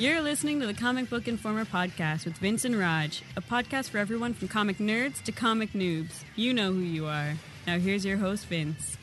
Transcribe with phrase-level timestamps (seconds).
[0.00, 3.98] You're listening to the Comic Book Informer podcast with Vince and Raj, a podcast for
[3.98, 6.24] everyone from comic nerds to comic noobs.
[6.36, 7.34] You know who you are.
[7.66, 8.96] Now, here's your host, Vince.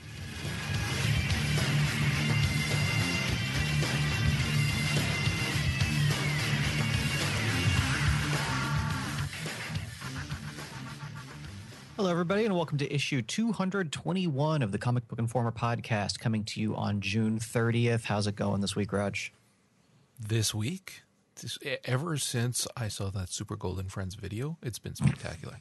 [11.96, 16.60] Hello, everybody, and welcome to issue 221 of the Comic Book Informer podcast, coming to
[16.60, 18.06] you on June 30th.
[18.06, 19.32] How's it going this week, Raj?
[20.20, 21.04] This week,
[21.42, 25.58] this, ever since I saw that Super Golden Friends video, it's been spectacular.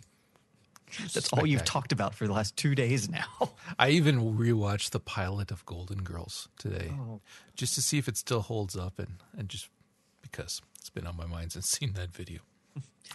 [1.13, 3.51] That's all you've talked about for the last two days now.
[3.79, 7.21] I even rewatched the pilot of Golden Girls today, Oh.
[7.55, 9.69] just to see if it still holds up, and and just
[10.23, 12.41] because it's been on my mind since seeing that video,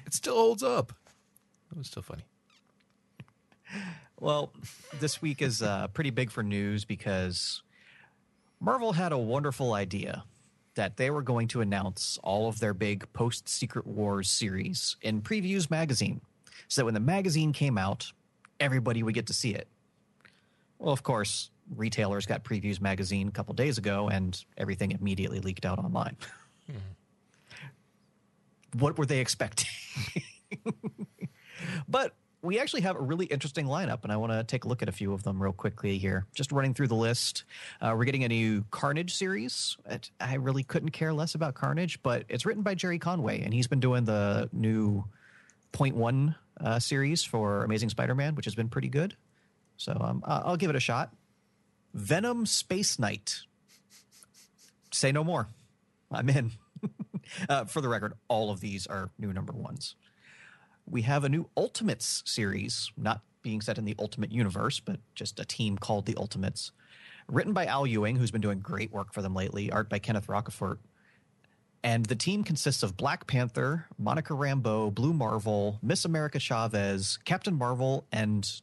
[0.05, 0.93] it still holds up.
[1.71, 2.23] It was still funny.
[4.19, 4.51] Well,
[4.99, 7.63] this week is uh, pretty big for news because
[8.59, 10.25] Marvel had a wonderful idea
[10.75, 15.21] that they were going to announce all of their big post Secret Wars series in
[15.21, 16.21] Previews magazine
[16.67, 18.11] so that when the magazine came out,
[18.59, 19.67] everybody would get to see it.
[20.79, 25.65] Well, of course, retailers got Previews magazine a couple days ago and everything immediately leaked
[25.65, 26.17] out online.
[26.69, 28.79] Mm-hmm.
[28.79, 29.67] What were they expecting?
[31.89, 32.13] but
[32.43, 34.89] we actually have a really interesting lineup, and I want to take a look at
[34.89, 36.25] a few of them real quickly here.
[36.33, 37.43] Just running through the list.
[37.79, 39.77] Uh, we're getting a new Carnage series.
[40.19, 43.67] I really couldn't care less about Carnage, but it's written by Gerry Conway, and he's
[43.67, 45.05] been doing the new
[45.71, 49.15] Point One uh, series for Amazing Spider-Man, which has been pretty good.
[49.77, 51.13] So um, I'll give it a shot.
[51.93, 53.41] Venom Space Knight.
[54.91, 55.47] Say no more.
[56.11, 56.51] I'm in.
[57.49, 59.95] uh, for the record, all of these are new number ones
[60.85, 65.39] we have a new Ultimates series, not being set in the Ultimate Universe, but just
[65.39, 66.71] a team called the Ultimates.
[67.27, 70.27] Written by Al Ewing, who's been doing great work for them lately, art by Kenneth
[70.27, 70.77] Rocafort.
[71.83, 77.55] And the team consists of Black Panther, Monica Rambeau, Blue Marvel, Miss America Chavez, Captain
[77.55, 78.61] Marvel, and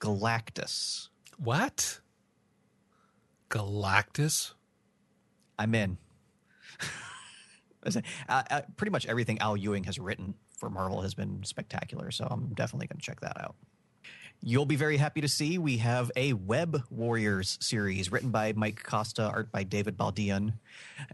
[0.00, 1.08] Galactus.
[1.38, 2.00] What?
[3.50, 4.54] Galactus?
[5.58, 5.98] I'm in.
[7.84, 12.26] Uh, uh, pretty much everything Al Ewing has written for Marvel has been spectacular, so
[12.30, 13.54] I'm definitely going to check that out.
[14.42, 18.82] You'll be very happy to see we have a Web Warriors series written by Mike
[18.82, 20.54] Costa, art by David Baldeon.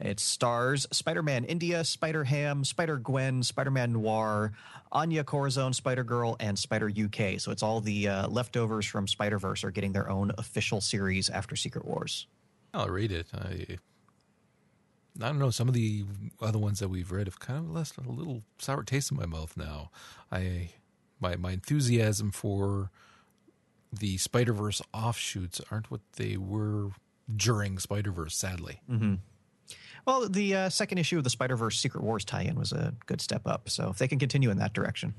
[0.01, 4.53] It stars Spider Man India, Spider Ham, Spider Gwen, Spider Man Noir,
[4.93, 7.41] Anya Corazon, Spider Girl, and Spider UK.
[7.41, 11.29] So it's all the uh, leftovers from Spider Verse are getting their own official series
[11.29, 12.29] after Secret Wars.
[12.75, 13.27] I'll read it.
[13.35, 13.79] I
[15.23, 15.51] I don't know.
[15.51, 16.05] Some of the
[16.41, 19.27] other ones that we've read have kind of left a little sour taste in my
[19.27, 19.91] mouth now.
[20.31, 20.71] I
[21.21, 22.91] my my enthusiasm for
[23.93, 26.91] the Spider Verse offshoots aren't what they were
[27.35, 28.37] during Spider Verse.
[28.37, 28.81] Sadly,
[30.07, 32.95] Well, the uh, second issue of the Spider Verse Secret Wars tie in was a
[33.07, 33.69] good step up.
[33.69, 35.15] So if they can continue in that direction.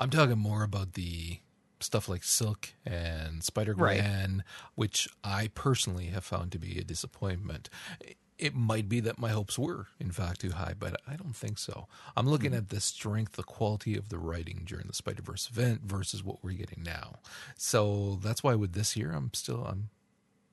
[0.00, 1.38] I'm talking more about the
[1.78, 4.00] stuff like Silk and Spider Right.
[4.00, 7.68] Gwen, which I personally have found to be a disappointment.
[8.42, 11.58] It might be that my hopes were, in fact, too high, but I don't think
[11.58, 11.86] so.
[12.16, 15.82] I'm looking at the strength, the quality of the writing during the Spider Verse event
[15.84, 17.20] versus what we're getting now.
[17.56, 19.90] So that's why with this year, I'm still I'm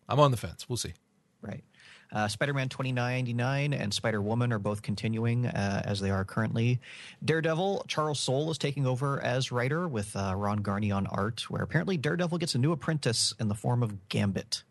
[0.08, 0.70] I'm on the fence.
[0.70, 0.94] We'll see.
[1.42, 1.64] Right.
[2.12, 6.80] Uh, Spider Man 2099 and Spider Woman are both continuing uh, as they are currently.
[7.26, 11.64] Daredevil, Charles Soule is taking over as writer with uh, Ron Garney on art, where
[11.64, 14.62] apparently Daredevil gets a new apprentice in the form of Gambit.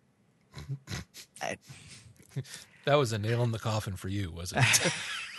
[1.42, 1.58] I-
[2.88, 4.92] That was a nail in the coffin for you, wasn't it?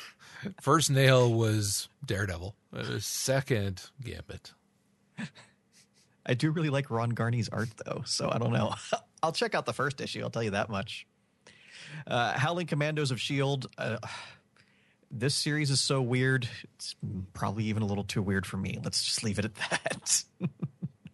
[0.62, 2.56] First nail was Daredevil.
[2.72, 4.54] Uh, second, Gambit.
[6.28, 8.76] I do really like Ron Garney's art, though, so I don't know.
[9.24, 10.22] I'll check out the first issue.
[10.22, 11.08] I'll tell you that much.
[12.06, 13.66] Uh, Howling Commandos of Shield.
[13.80, 13.98] Uh,
[15.10, 16.48] this series is so weird.
[16.76, 16.96] It's
[17.34, 18.78] probably even a little too weird for me.
[18.84, 20.24] Let's just leave it at that.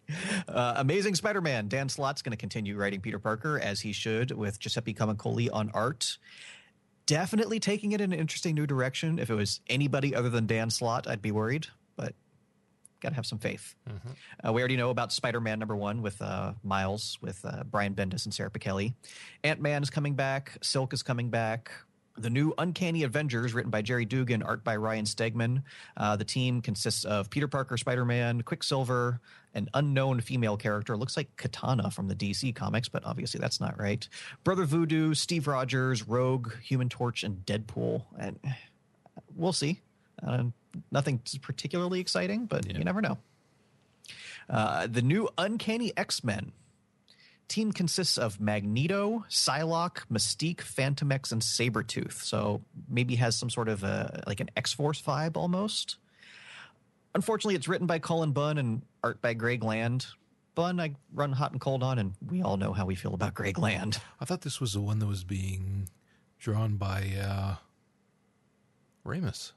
[0.48, 1.68] uh, Amazing Spider-Man.
[1.68, 5.70] Dan Slott's going to continue writing Peter Parker as he should, with Giuseppe Camuncoli on
[5.74, 6.18] art.
[7.06, 9.18] Definitely taking it in an interesting new direction.
[9.18, 12.14] If it was anybody other than Dan Slott, I'd be worried, but
[13.00, 13.74] got to have some faith.
[14.46, 17.94] Uh, we already know about Spider Man number one with uh, Miles, with uh, Brian
[17.94, 18.94] Bendis and Sara Pichelli.
[19.44, 20.58] Ant Man is coming back.
[20.62, 21.70] Silk is coming back.
[22.18, 25.62] The new Uncanny Avengers, written by Gerry Duggan, art by Ryan Stegman.
[25.96, 29.20] Uh, the team consists of Peter Parker, Spider Man, Quicksilver,
[29.54, 30.96] an unknown female character.
[30.96, 34.08] Looks like Katana from the DC comics, but obviously that's not right.
[34.44, 38.04] Brother Voodoo, Steve Rogers, Rogue, Human Torch, and Deadpool.
[38.18, 38.38] And
[39.34, 39.80] we'll see.
[40.26, 40.44] Uh,
[40.90, 42.78] nothing particularly exciting, but Yeah.
[42.78, 43.18] you never know.
[44.48, 46.52] Uh, the new Uncanny X Men.
[47.48, 52.14] Team consists of Magneto, Psylocke, Mystique, Fantomex, and Sabretooth.
[52.22, 55.96] So maybe has some sort of a like an X Force vibe almost.
[57.14, 60.06] Unfortunately, it's written by Cullen Bunn and art by Greg Land.
[60.54, 63.34] Bunn, I run hot and cold on, and we all know how we feel about
[63.34, 63.98] Greg Land.
[64.20, 65.88] I thought this was the one that was being
[66.38, 67.54] drawn by uh,
[69.04, 69.52] Ramos.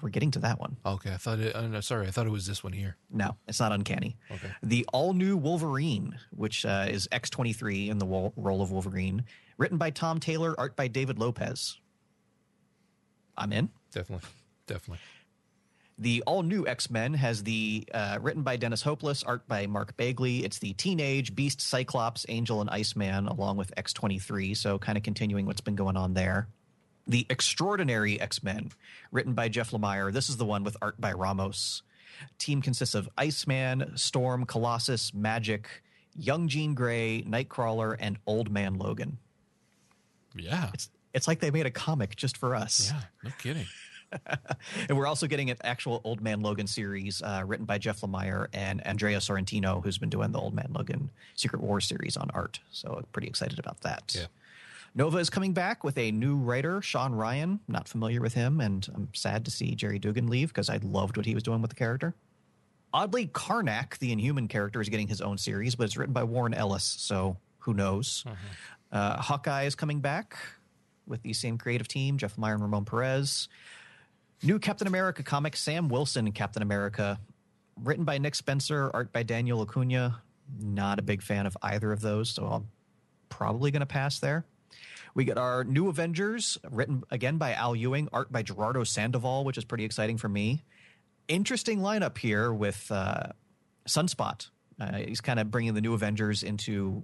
[0.00, 0.76] We're getting to that one.
[0.86, 1.54] Okay, I thought it.
[1.54, 2.96] No, sorry, I thought it was this one here.
[3.10, 4.16] No, it's not uncanny.
[4.30, 4.48] Okay.
[4.62, 9.24] The all new Wolverine, which uh, is X23 in the wo- role of Wolverine,
[9.58, 11.78] written by Tom Taylor, art by David Lopez.
[13.36, 13.70] I'm in.
[13.92, 14.28] Definitely,
[14.66, 15.00] definitely.
[15.98, 19.96] The all new X Men has the uh, written by Dennis Hopeless, art by Mark
[19.96, 20.44] Bagley.
[20.44, 24.56] It's the teenage Beast, Cyclops, Angel, and Iceman, along with X23.
[24.56, 26.48] So, kind of continuing what's been going on there.
[27.06, 28.70] The Extraordinary X Men,
[29.10, 30.12] written by Jeff Lemire.
[30.12, 31.82] This is the one with art by Ramos.
[32.38, 35.64] Team consists of Iceman, Storm, Colossus, Magik,
[36.14, 39.18] Young Jean Grey, Nightcrawler, and Old Man Logan.
[40.36, 42.90] Yeah, It's it's like they made a comic just for us.
[42.92, 43.66] yeah, no kidding.
[44.90, 48.46] And we're also getting an actual Old Man Logan series uh, written by Jeff Lemire
[48.52, 52.60] and Andrea Sorrentino, who's been doing the Old Man Logan Secret War series on art.
[52.70, 54.14] So pretty excited about that.
[54.14, 54.26] Yeah.
[54.94, 57.60] Nova is coming back with a new writer, Sean Ryan.
[57.66, 61.16] Not familiar with him, and I'm sad to see Gerry Duggan leave because I loved
[61.16, 62.14] what he was doing with the character.
[62.92, 66.52] Oddly, Karnak, the Inhuman character, is getting his own series, but it's written by Warren
[66.52, 68.24] Ellis, so who knows?
[68.90, 70.36] Uh, Hawkeye is coming back
[71.06, 73.48] with the same creative team, Jeff Lemire and Ramon Perez.
[74.42, 77.18] New Captain America comic, Sam Wilson Captain America,
[77.82, 80.20] written by Nick Spencer, art by Daniel Acuna.
[80.60, 82.68] Not a big fan of either of those, so I'm
[83.30, 84.44] probably going to pass there.
[85.14, 89.58] We get our new Avengers, written again by Al Ewing, art by Gerardo Sandoval, which
[89.58, 90.62] is pretty exciting for me.
[91.28, 93.28] Interesting lineup here with uh,
[93.86, 94.48] Sunspot.
[94.80, 97.02] Uh, he's kind of bringing the new Avengers into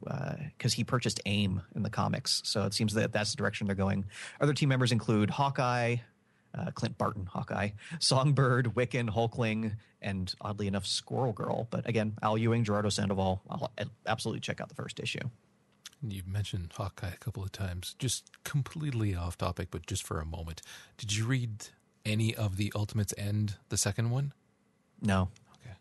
[0.57, 3.77] because he purchased AIM in the comics, so it seems that that's the direction they're
[3.77, 4.07] going.
[4.41, 5.97] Other team members include Hawkeye,
[6.55, 7.71] uh, Clint Barton, Hawkeye,
[8.01, 11.69] Songbird, Wiccan, Hulkling, and oddly enough, Squirrel Girl.
[11.71, 13.43] But again, Al Ewing, Gerardo Sandoval.
[13.49, 13.71] I'll
[14.07, 15.29] absolutely check out the first issue.
[16.07, 17.95] You've mentioned Hawkeye a couple of times.
[17.99, 20.63] Just completely off topic, but just for a moment.
[20.97, 21.67] Did you read
[22.05, 24.33] any of the Ultimates End, the second one?
[25.03, 25.29] No,
[25.61, 25.75] Okay.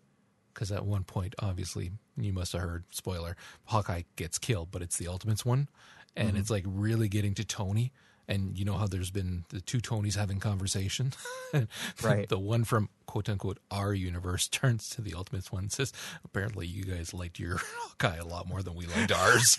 [0.53, 3.35] Because at one point, obviously, you must have heard, spoiler,
[3.65, 5.67] Hawkeye gets killed, but it's the Ultimates one.
[6.15, 6.37] And mm-hmm.
[6.37, 7.91] it's like really getting to Tony.
[8.29, 11.13] And you know how there's been the two Tonys having conversation?
[12.03, 12.27] Right.
[12.27, 15.93] the one from quote unquote our universe turns to the Ultimates one and says,
[16.25, 19.55] apparently you guys liked your Hawkeye a lot more than we liked ours.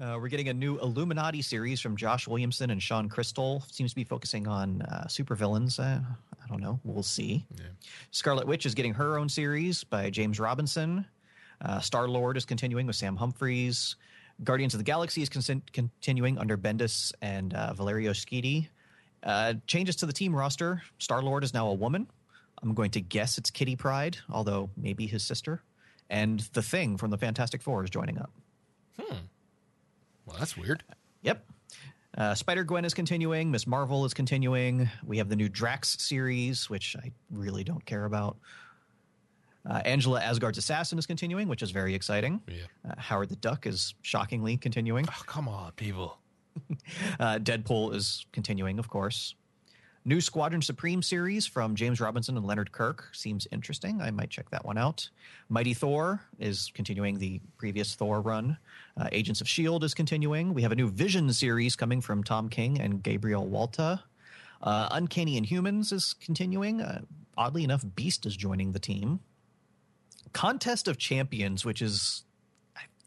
[0.00, 3.62] Uh, we're getting a new Illuminati series from Josh Williamson and Shawn Crystal.
[3.70, 5.78] Seems to be focusing on uh, supervillains.
[5.78, 6.00] Uh,
[6.42, 6.80] I don't know.
[6.84, 7.44] We'll see.
[7.58, 7.64] Yeah.
[8.10, 11.04] Scarlet Witch is getting her own series by James Robinson.
[11.62, 13.96] Uh, Star Lord is continuing with Sam Humphries.
[14.42, 18.68] Guardians of the Galaxy is con- continuing under Bendis and uh, Valerio Schiti.
[19.22, 20.82] Uh, changes to the team roster.
[20.98, 22.06] Star Lord is now a woman.
[22.62, 25.62] I'm going to guess it's Kitty Pryde, although maybe his sister.
[26.08, 28.30] And the Thing from the Fantastic Four is joining up.
[28.98, 29.16] Hmm.
[30.26, 30.82] Well, that's weird.
[31.22, 31.44] Yep.
[32.16, 33.50] Uh, Spider Gwen is continuing.
[33.50, 34.90] Miss Marvel is continuing.
[35.06, 38.36] We have the new Drax series, which I really don't care about.
[39.68, 42.40] Uh, Angela Asgard's Assassin is continuing, which is very exciting.
[42.48, 42.54] Yeah.
[42.88, 45.06] Uh, Howard the Duck is shockingly continuing.
[45.08, 46.18] Oh, come on, people.
[47.20, 49.34] Uh, Deadpool is continuing, of course.
[50.04, 54.00] New Squadron Supreme series from James Robinson and Leonard Kirk seems interesting.
[54.00, 55.08] I might check that one out.
[55.50, 58.56] Mighty Thor is continuing the previous Thor run.
[58.98, 59.84] Uh, Agents of S.H.I.E.L.D.
[59.84, 60.54] is continuing.
[60.54, 64.00] We have a new Vision series coming from Tom King and Gabriel Walta.
[64.62, 66.80] Uh, Uncanny Inhumans is continuing.
[66.80, 67.02] Uh,
[67.36, 69.20] oddly enough, Beast is joining the team.
[70.32, 72.24] Contest of Champions, which is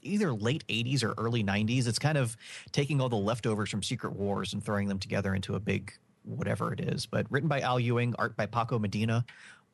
[0.01, 1.87] either late 80s or early 90s.
[1.87, 2.35] It's kind of
[2.71, 6.73] taking all the leftovers from Secret Wars and throwing them together into a big whatever
[6.73, 7.05] it is.
[7.05, 9.25] But written by Al Ewing, art by Paco Medina.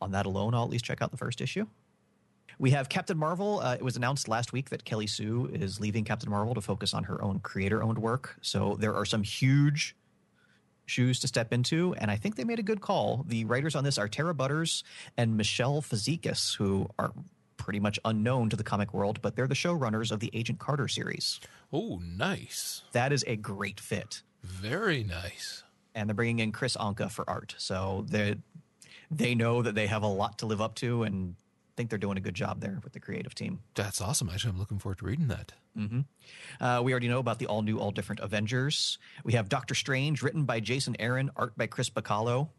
[0.01, 1.67] On that alone, I'll at least check out the first issue.
[2.57, 3.59] We have Captain Marvel.
[3.59, 6.93] Uh, it was announced last week that Kelly Sue is leaving Captain Marvel to focus
[6.93, 8.37] on her own creator owned work.
[8.41, 9.95] So there are some huge
[10.85, 13.23] shoes to step into, and I think they made a good call.
[13.27, 14.83] The writers on this are Tara Butters
[15.17, 17.13] and Michelle Fazekas, who are
[17.69, 20.87] pretty much unknown to the comic world, but they're the showrunners of the Agent Carter
[20.87, 21.39] series.
[21.71, 22.81] Oh, nice.
[22.93, 24.23] That is a great fit.
[24.41, 25.61] Very nice.
[25.93, 27.53] And they're bringing in Kris Anka for art.
[27.59, 28.37] So they
[29.11, 31.35] they know that they have a lot to live up to and
[31.77, 33.59] think they're doing a good job there with the creative team.
[33.75, 34.29] That's awesome.
[34.29, 35.51] Actually, I'm looking forward to reading that.
[36.59, 38.97] Uh, we already know about the all new, all different Avengers.
[39.23, 42.49] We have Doctor Strange, written by Jason Aaron, art by Chris Bachalo.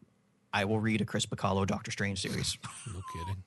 [0.53, 2.57] I will read a Chris Bachalo Doctor Strange series.
[2.87, 3.43] No kidding.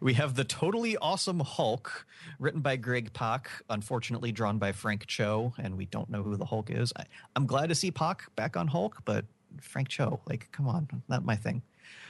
[0.00, 2.06] We have the totally awesome Hulk,
[2.38, 6.44] written by Greg Pak, unfortunately drawn by Frank Cho, and we don't know who the
[6.44, 6.92] Hulk is.
[6.96, 7.04] I,
[7.36, 9.24] I'm glad to see Pak back on Hulk, but
[9.60, 11.62] Frank Cho, like, come on, not my thing.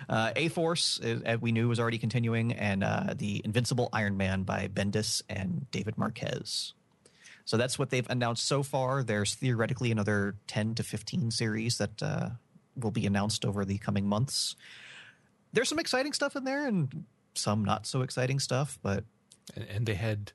[0.09, 4.43] Uh, A Force, as we knew, was already continuing, and uh, the Invincible Iron Man
[4.43, 6.75] by Bendis and David Marquez.
[7.45, 9.03] So that's what they've announced so far.
[9.03, 12.31] There's theoretically another 10 to 15 series that uh,
[12.77, 14.57] will be announced over the coming months.
[15.53, 17.05] There's some exciting stuff in there and
[17.35, 19.05] some not so exciting stuff, but
[19.55, 20.33] And, and they had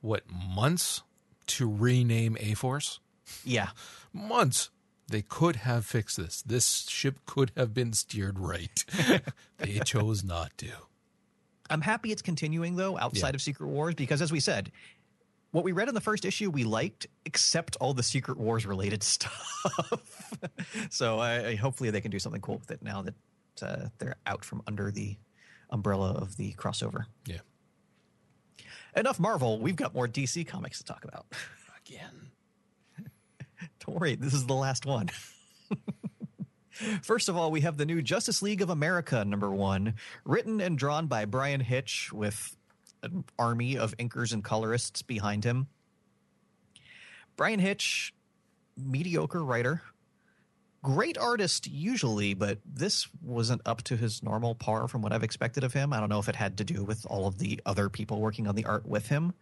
[0.00, 1.02] what months
[1.48, 3.00] to rename A Force?
[3.44, 3.70] yeah,
[4.12, 4.70] Months.
[5.08, 6.42] They could have fixed this.
[6.42, 8.84] This ship could have been steered right.
[9.58, 10.66] they chose not to.
[11.70, 13.36] I'm happy it's continuing though outside Yeah.
[13.36, 14.72] of Secret Wars because as we said,
[15.52, 19.02] what we read in the first issue we liked, except all the Secret Wars related
[19.14, 20.32] stuff.
[20.90, 23.14] so I, I hopefully they can do something cool with it now that
[23.62, 25.16] uh, they're out from under the
[25.70, 27.06] umbrella of the crossover.
[27.26, 27.38] Yeah.
[28.96, 29.58] Enough Marvel.
[29.58, 31.26] We've got more DC comics to talk about.
[31.86, 32.30] Again.
[33.86, 35.10] Don't worry, this is the last one.
[37.02, 39.94] First of all, we have the new Justice League of America number one,
[40.24, 42.56] written and drawn by Bryan Hitch with
[43.02, 45.68] an army of inkers and colorists behind him.
[47.36, 48.14] Bryan Hitch,
[48.76, 49.82] mediocre writer,
[50.82, 55.64] great artist usually, but this wasn't up to his normal par from what I've expected
[55.64, 55.92] of him.
[55.92, 58.46] I don't know if it had to do with all of the other people working
[58.46, 59.34] on the art with him,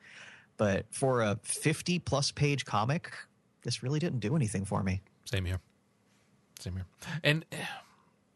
[0.57, 3.13] but for a 50 plus page comic,
[3.63, 5.01] this really didn't do anything for me.
[5.25, 5.61] Same here.
[6.59, 6.87] Same here.
[7.23, 7.57] And eh,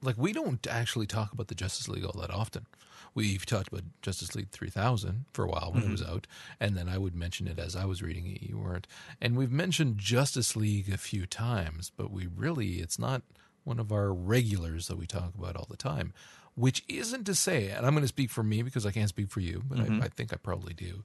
[0.02, 2.66] like we don't actually talk about the Justice League all that often.
[3.14, 6.12] We've talked about Justice League 3000 for a while when it was mm-hmm.
[6.14, 6.26] out,
[6.60, 8.42] and then I would mention it as I was reading it.
[8.42, 8.86] You weren't.
[9.20, 13.22] And we've mentioned Justice League a few times, but we really, it's not
[13.64, 16.12] one of our regulars that we talk about all the time.
[16.54, 19.30] Which isn't to say, and I'm going to speak for me because I can't speak
[19.30, 20.02] for you, but I, mm-hmm.
[20.02, 21.04] I think I probably do,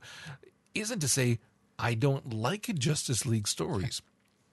[0.74, 1.38] isn't to say
[1.78, 4.02] I don't like Justice League stories.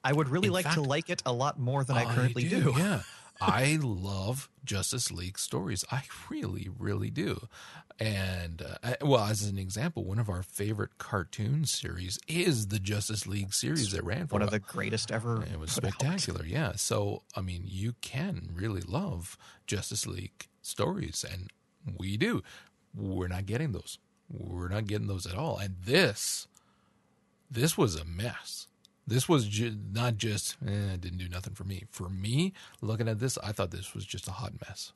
[0.04, 2.74] I would really In like to like it a lot more than I currently do.
[2.76, 3.00] Yeah.
[3.40, 5.84] I love Justice League stories.
[5.90, 7.48] I really, really do.
[7.98, 13.26] And, uh, well, as an example, one of our favorite cartoon series is the Justice
[13.26, 15.42] League series that ran for One of the greatest ever.
[15.42, 15.92] it was put out.
[15.94, 16.72] spectacular, yeah.
[16.76, 21.50] So, I mean, you can really love Justice League stories, and
[21.98, 22.42] we do.
[22.94, 23.98] We're not getting those.
[24.30, 25.58] We're not getting those at all.
[25.58, 26.46] And this,
[27.50, 28.66] this was a mess.
[29.10, 31.84] This was ju- not just, eh, it didn't do nothing for me.
[31.90, 34.92] For me, looking at this, I thought this was just a hot mess.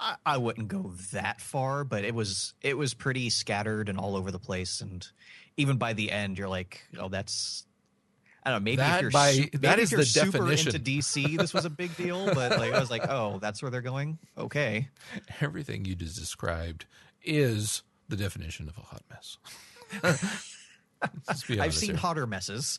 [0.00, 4.16] I, I wouldn't go that far, but it was it was pretty scattered and all
[4.16, 4.80] over the place.
[4.80, 5.06] And
[5.56, 7.66] even by the end, you're like, oh, that's.
[8.44, 8.64] I don't know.
[8.64, 10.74] Maybe That if you're by- su- that maybe is if you're the super definition.
[10.74, 12.34] into DC, this was a big deal.
[12.34, 14.18] But like, I was like, oh, that's where they're going.
[14.36, 14.88] Okay,
[15.40, 16.86] Everything you just described
[17.22, 19.38] is the definition of a hot mess.
[21.60, 21.98] I've seen here.
[21.98, 22.78] hotter messes.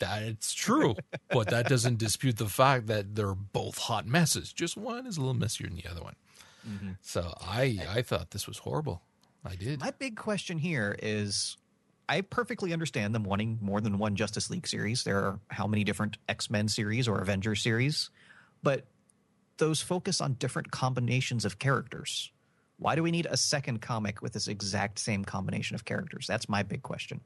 [0.00, 0.94] That's true,
[1.30, 4.52] but that doesn't dispute the fact that they're both hot messes.
[4.52, 6.14] Just one is a little messier than the other one.
[6.68, 6.90] Mm-hmm.
[7.02, 9.02] So I I thought this was horrible.
[9.44, 9.80] I did.
[9.80, 11.56] My big question here is
[12.08, 15.04] I perfectly understand them wanting more than one Justice League series.
[15.04, 18.10] There are how many different X Men series or Avengers series,
[18.62, 18.86] but
[19.58, 22.30] those focus on different combinations of characters.
[22.78, 26.26] Why do we need a second comic with this exact same combination of characters?
[26.26, 27.20] That's my big question.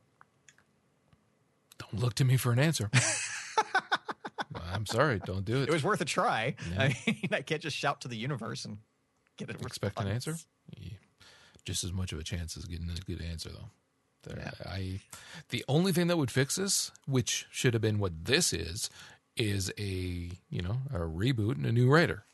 [1.90, 2.90] Don't look to me for an answer.
[4.72, 5.20] I'm sorry.
[5.24, 5.68] Don't do it.
[5.68, 6.54] It was worth a try.
[6.78, 8.78] I mean, I can't just shout to the universe and
[9.36, 10.36] get a Expect an answer.
[10.76, 10.94] Yeah.
[11.64, 13.70] Just as much of a chance as getting a good answer, though.
[14.24, 15.00] There- I
[15.50, 18.88] the only thing that would fix this, which should have been what this is,
[19.36, 22.24] is a you know a reboot and a new writer.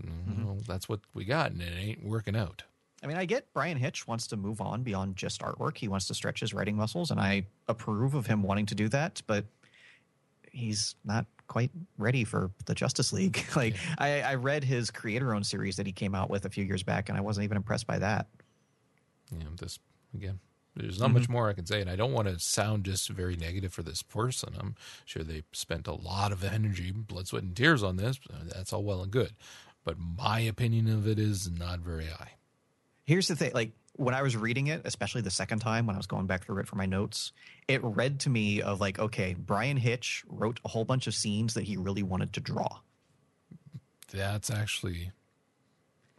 [0.00, 0.44] Mm-hmm.
[0.44, 2.64] Well, that's what we got, and it ain't working out.
[3.02, 5.78] I mean, I get Bryan Hitch wants to move on beyond just artwork.
[5.78, 8.88] He wants to stretch his writing muscles, and I approve of him wanting to do
[8.88, 9.44] that, but
[10.50, 13.44] he's not quite ready for the Justice League.
[13.56, 16.64] like, I, I read his creator owned series that he came out with a few
[16.64, 18.26] years back, and I wasn't even impressed by that.
[19.38, 19.78] know, this
[20.14, 20.40] again.
[20.74, 21.18] There's not mm-hmm.
[21.18, 23.82] much more I can say, and I don't want to sound just very negative for
[23.82, 24.54] this person.
[24.58, 28.20] I'm sure they spent a lot of energy, blood, sweat, and tears on this.
[28.54, 29.32] That's all well and good,
[29.84, 32.37] but my opinion of it is not very high.
[33.08, 35.98] Here's the thing like, when I was reading it, especially the second time when I
[35.98, 37.32] was going back through it for my notes,
[37.66, 41.54] it read to me of like, okay, Bryan Hitch wrote a whole bunch of scenes
[41.54, 42.68] that he really wanted to draw.
[44.12, 45.12] That's actually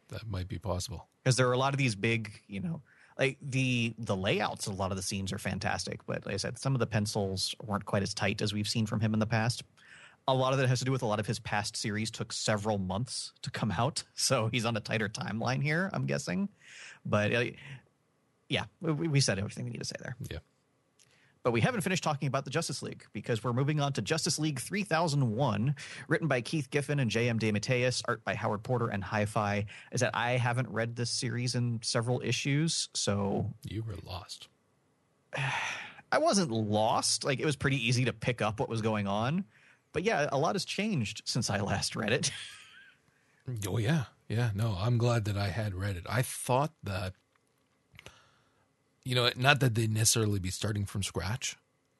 [0.07, 1.07] that might be possible.
[1.23, 2.81] because there are a lot of these big, you know,
[3.19, 6.37] like the the layouts of a lot of the scenes are fantastic, but like I
[6.37, 9.19] said, some of the pencils weren't quite as tight as we've seen from him in
[9.19, 9.63] the past.
[10.31, 12.31] A lot of that has to do with a lot of his past series took
[12.31, 15.89] several months to come out, so he's on a tighter timeline here.
[15.93, 16.49] I'm guessing,
[17.05, 17.43] but uh,
[18.47, 20.15] yeah, we, we said everything we need to say there.
[20.29, 20.39] Yeah.
[21.41, 24.39] But we haven't finished talking about the Justice League because we're moving on to Justice
[24.39, 25.73] League 3001,
[26.09, 27.39] written by Keith Giffen and J.M.
[27.39, 29.65] DeMatteis, art by Howard Porter and Hi-Fi.
[29.93, 34.49] Is that I haven't read this series in several issues, so You were lost.
[36.11, 37.23] I wasn't lost.
[37.23, 39.45] Like it was pretty easy to pick up what was going on.
[39.93, 42.31] But yeah, a lot has changed since I last read it.
[43.67, 44.51] Oh yeah, yeah.
[44.53, 46.05] No, I'm glad that I had read it.
[46.07, 47.13] I thought that,
[49.03, 51.57] you know, not that they'd necessarily be starting from scratch,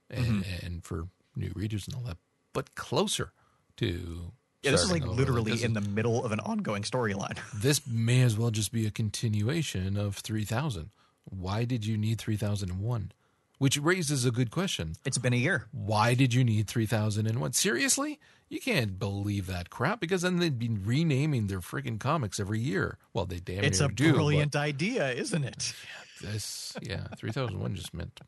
[0.09, 0.65] and, mm-hmm.
[0.65, 2.17] and for new readers and all that,
[2.53, 3.31] but closer
[3.77, 4.31] to.
[4.61, 7.37] yeah, this is like literally this in the middle of an ongoing storyline.
[7.53, 10.91] This may as well just be a continuation of 3000.
[11.25, 13.11] Why did you need 3001?
[13.59, 14.93] Which raises a good question.
[15.05, 15.67] It's been a year.
[15.71, 17.53] Why did you need 3001?
[17.53, 18.19] Seriously?
[18.47, 22.97] You can't believe that crap because then they'd be renaming their freaking comics every year.
[23.13, 24.13] Well, they damn It's near a do.
[24.13, 25.73] brilliant idea, isn't it?
[26.21, 28.19] But this, yeah, 3001 just meant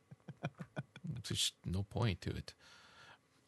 [1.28, 2.54] there's no point to it.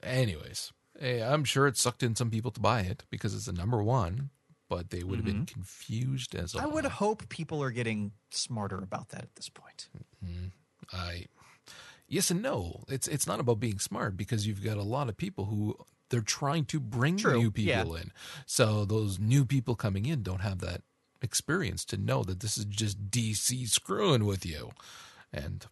[0.01, 3.53] Anyways, eh, I'm sure it sucked in some people to buy it because it's the
[3.53, 4.29] number one,
[4.69, 6.61] but they would have been confused as Mm-hmm.
[6.65, 6.71] I all.
[6.71, 9.89] would hope people are getting smarter about that at this point.
[10.91, 11.25] I
[12.13, 12.83] yes and no.
[12.87, 15.75] It's it's not about being smart because you've got a lot of people who
[16.09, 18.01] they're trying to bring True, new people yeah.
[18.03, 18.11] in.
[18.45, 20.81] So those new people coming in don't have that
[21.21, 24.71] experience to know that this is just DC screwing with you,
[25.33, 25.65] and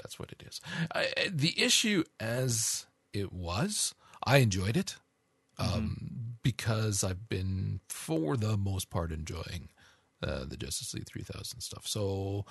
[0.00, 0.60] that's what it is.
[0.94, 4.96] I, the issue as it was, I enjoyed it
[5.58, 9.70] um, because I've been for the most part enjoying
[10.22, 11.86] uh, the Justice League 3000 stuff.
[11.86, 12.44] So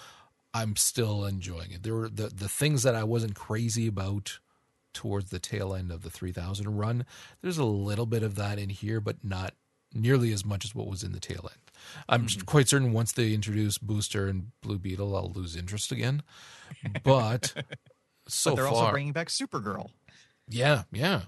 [0.54, 1.84] I'm still enjoying it.
[1.84, 4.40] There were the the things that I wasn't crazy about
[4.94, 7.06] towards the tail end of the 3000 run.
[7.42, 9.54] There's a little bit of that in here, but not
[9.94, 11.72] nearly as much as what was in the tail end.
[12.08, 12.42] I'm mm-hmm.
[12.42, 16.24] quite certain once they introduce Booster and Blue Beetle, I'll lose interest again.
[17.04, 17.54] But
[18.28, 19.90] so but they're far, also bringing back Supergirl.
[20.48, 21.22] yeah, yeah.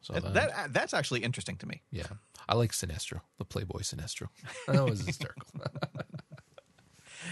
[0.00, 1.80] So That, that, that that's actually interesting to me.
[1.90, 2.06] yeah,
[2.46, 4.28] I like Sinestro, the Playboy Sinestro.
[4.66, 5.46] That was hysterical.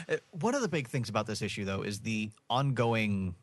[0.08, 3.34] Uh, One of the big things about this issue, though, is the ongoing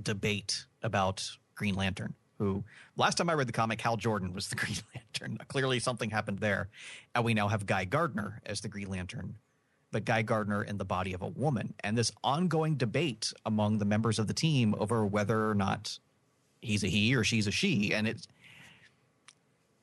[0.00, 1.22] debate about
[1.54, 2.14] Green Lantern.
[2.38, 2.64] Who
[2.96, 5.38] last time I read the comic, Hal Jordan was the Green Lantern.
[5.48, 6.68] Clearly, something happened there,
[7.14, 9.36] and we now have Guy Gardner as the Green Lantern,
[9.92, 13.84] but Guy Gardner in the body of a woman, and this ongoing debate among the
[13.84, 15.98] members of the team over whether or not
[16.60, 18.26] he's a he or she's a she, and it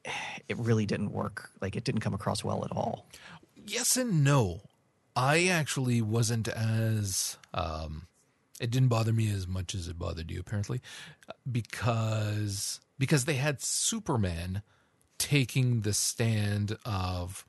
[0.50, 1.52] it really didn't work.
[1.62, 3.06] Like it didn't come across well at all.
[3.66, 4.60] yes and no.
[5.16, 8.08] I actually wasn't as um
[8.60, 10.82] it didn't bother me as much as it bothered you apparently
[11.50, 14.62] because because they had Superman
[15.18, 17.46] taking the stand of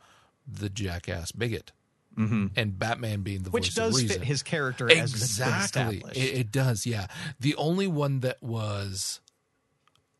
[0.46, 1.72] the jackass bigot
[2.14, 4.18] and Batman being the Which voice does of reason.
[4.20, 6.02] fit his character as it's been exactly.
[6.14, 7.06] It, it does yeah.
[7.40, 9.20] The only one that was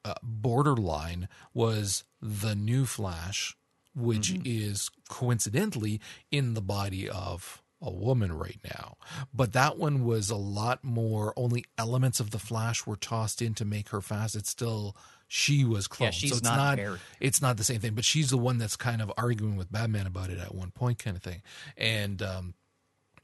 [0.03, 3.57] uh, borderline was the new flash
[3.95, 4.43] which Mm-hmm.
[4.45, 6.01] is coincidentally
[6.31, 8.97] in the body of a woman right now
[9.35, 13.55] but that one was a lot more only elements of the flash were tossed in
[13.55, 16.77] to make her fast it's still she was cloned Yeah, she's so it's not not
[16.77, 16.99] Barry.
[17.21, 20.07] it's not the same thing but she's the one that's kind of arguing with batman
[20.07, 21.43] about it at one point kind of thing
[21.77, 22.55] and um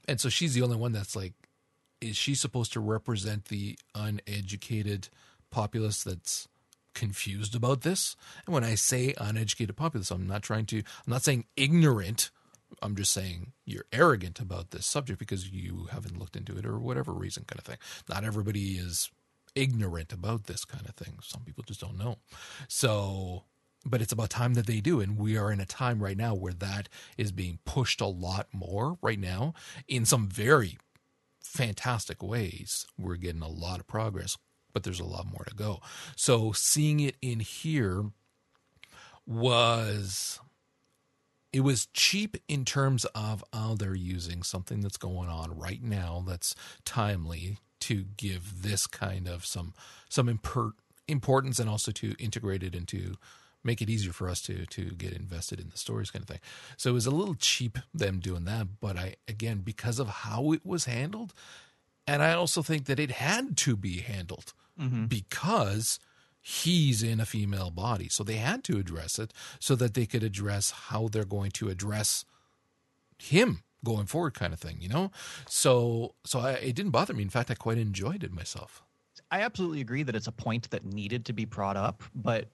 [0.09, 1.33] and so she's the only one that's like
[2.01, 5.07] is she supposed to represent the uneducated
[5.51, 6.47] populace that's
[6.93, 8.15] confused about this.
[8.45, 12.31] And when i say uneducated populace i'm not trying to i'm not saying ignorant.
[12.83, 16.77] I'm just saying you're arrogant about this subject because you haven't looked into it or
[16.77, 17.77] whatever reason kind of thing.
[18.07, 19.09] Not everybody is
[19.55, 21.17] ignorant about this kind of thing.
[21.23, 22.17] Some people just don't know.
[22.67, 23.45] So
[23.85, 24.99] but it's about time that they do.
[24.99, 28.47] And we are in a time right now where that is being pushed a lot
[28.53, 29.53] more right now
[29.87, 30.77] in some very
[31.41, 32.85] fantastic ways.
[32.97, 34.37] We're getting a lot of progress
[34.73, 35.79] but there's a lot more to go
[36.15, 38.05] so seeing it in here
[39.25, 40.39] was
[41.51, 46.23] it was cheap in terms of how they're using something that's going on right now
[46.27, 46.55] that's
[46.85, 49.73] timely to give this kind of some
[50.09, 50.73] some imper-
[51.07, 53.15] importance and also to integrate it into
[53.63, 56.39] make it easier for us to to get invested in the stories kind of thing.
[56.77, 60.51] So it was a little cheap them doing that, but I again because of how
[60.51, 61.33] it was handled
[62.07, 65.05] and I also think that it had to be handled Mm-hmm.
[65.05, 65.99] because
[66.41, 68.07] he's in a female body.
[68.07, 71.67] So they had to address it so that they could address how they're going to
[71.69, 72.23] address
[73.17, 75.11] him going forward kind of thing, you know?
[75.47, 77.23] So so I, it didn't bother me.
[77.23, 78.81] In fact, I quite enjoyed it myself.
[79.31, 82.47] I absolutely agree that it's a point that needed to be brought up, but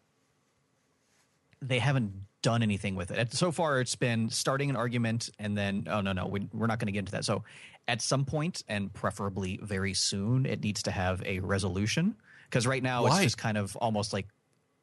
[1.61, 2.11] they haven't
[2.41, 3.33] done anything with it.
[3.33, 6.79] So far, it's been starting an argument and then, oh, no, no, we, we're not
[6.79, 7.25] going to get into that.
[7.25, 7.43] So
[7.87, 12.15] at some point, and preferably very soon, it needs to have a resolution.
[12.49, 13.09] Because right now, Why?
[13.17, 14.27] it's just kind of almost like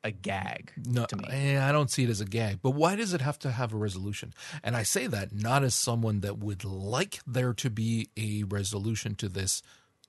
[0.05, 1.25] a gag No, to me.
[1.31, 2.61] eh, I don't see it as a gag.
[2.61, 4.35] But why does it have to have a resolution?
[4.65, 9.15] And I say that not as someone that would like there to be a resolution
[9.17, 9.63] to this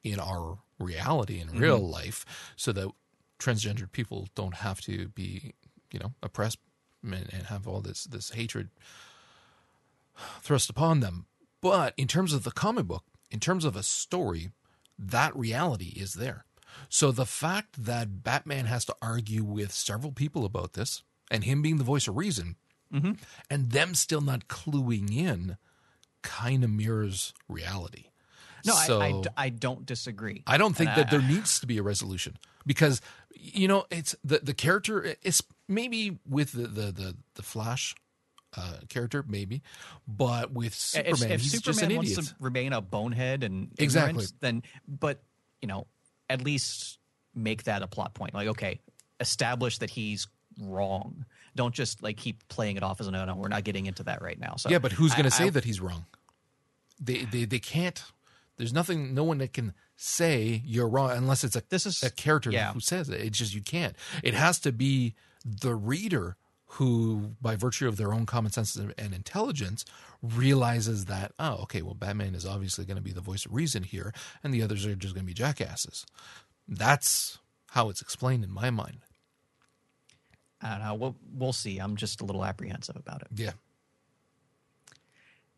[0.04, 1.92] in our reality in real Mm-hmm.
[1.92, 2.26] life,
[2.56, 2.90] so that
[3.40, 5.54] transgendered people don't have to be,
[5.92, 6.58] you know, oppressed
[7.04, 8.70] and, and have all this this hatred
[10.42, 11.26] thrust upon them.
[11.64, 14.50] But in terms of the comic book, in terms of a story,
[15.00, 16.46] that reality is there.
[16.90, 21.62] So the fact that Batman has to argue with several people about this, and him
[21.62, 22.58] being the voice of reason,
[22.94, 23.14] mm-hmm.
[23.50, 25.58] and them still not cluing in,
[26.22, 28.08] kind of mirrors reality.
[28.66, 30.44] no, so, I, I I don't disagree.
[30.46, 33.02] I don't think And that there needs to be a resolution because
[33.34, 37.96] you know it's the the character it's maybe with the the the, the Flash
[38.56, 39.62] uh, character maybe,
[40.08, 42.26] but with Superman if, if he's Superman just an wants idiot.
[42.28, 44.26] to remain a bonehead and Exactly.
[44.40, 45.22] then but
[45.62, 45.88] you know
[46.30, 47.00] at least
[47.36, 48.34] make that a plot point.
[48.34, 48.80] Like okay,
[49.20, 50.28] establish that he's
[50.62, 51.26] wrong.
[51.56, 53.36] Don't just like keep playing it off as no, no.
[53.36, 54.56] We're not getting into that right now.
[54.58, 56.06] So yeah, but who's going to say I- that he's wrong?
[57.02, 58.04] They they they can't.
[58.58, 59.14] There's nothing.
[59.16, 62.72] No one that can say you're wrong unless it's a This is- a character yeah.
[62.74, 63.20] who says it.
[63.22, 63.96] It's just you can't.
[64.24, 66.38] It has to be the reader
[66.74, 69.86] who, by virtue of their own common sense and intelligence,
[70.22, 73.84] realizes that oh, okay, well, Batman is obviously going to be the voice of reason
[73.84, 76.06] here, and the others are just going to be jackasses.
[76.68, 77.40] That's
[77.72, 79.00] how it's explained in my mind.
[80.62, 80.94] I don't know.
[80.96, 81.78] We'll, we'll see.
[81.78, 83.28] I'm just a little apprehensive about it.
[83.36, 83.52] Yeah.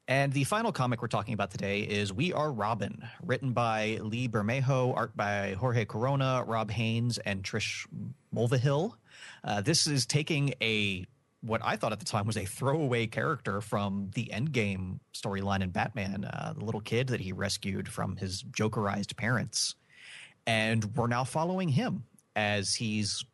[0.07, 4.27] And the final comic we're talking about today is We Are Robin, written by Lee
[4.27, 7.87] Bermejo, art by Jorge Corona, Rob Haynes, and Trish
[8.33, 8.91] Mulvihill.
[9.43, 11.05] Uh, this is taking a
[11.41, 15.69] what I thought at the time was a throwaway character from the Endgame storyline in
[15.71, 19.73] Batman, uh, the little kid that he rescued from his Jokerized parents,
[20.45, 22.03] and we're now following him
[22.35, 23.25] as he's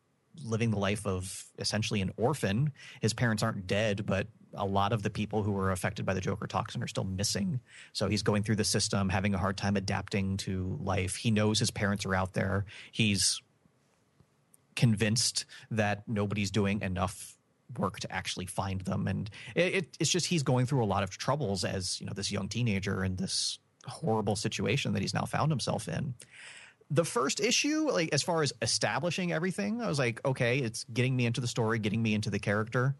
[0.42, 2.72] living the life of essentially an orphan.
[3.02, 6.20] His parents aren't dead, but a lot of the people who were affected by the
[6.20, 7.60] Joker toxin are still missing.
[7.92, 11.16] So he's going through the system, having a hard time adapting to life.
[11.16, 12.64] He knows his parents are out there.
[12.90, 13.40] He's
[14.74, 17.36] convinced that nobody's doing enough
[17.78, 21.02] work to actually find them and it, it, it's just he's going through a lot
[21.02, 25.24] of troubles as you know this young teenager in this horrible situation that he's now
[25.24, 26.14] found himself in
[26.90, 31.16] the first issue like as far as establishing everything i was like okay it's getting
[31.16, 32.94] me into the story getting me into the character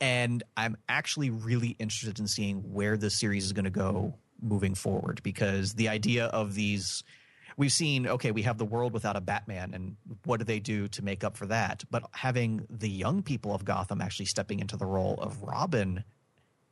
[0.00, 4.74] and i'm actually really interested in seeing where this series is going to go moving
[4.74, 7.02] forward because the idea of these
[7.56, 10.88] we've seen okay we have the world without a batman and what do they do
[10.88, 11.82] to make up for that?
[11.90, 16.04] But having the young people of gotham actually stepping into the role of robin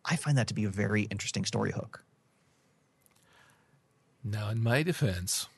[0.05, 2.05] i find that to be a very interesting story hook.
[4.27, 5.49] Now, in my defense,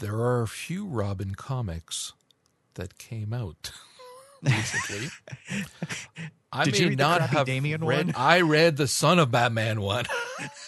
[0.00, 2.14] there are a few Robin comics
[2.72, 3.70] that came out
[4.44, 5.08] recently.
[6.52, 8.14] I Did may you read not have Damian read, one?
[8.16, 10.04] I read the Son of Batman one,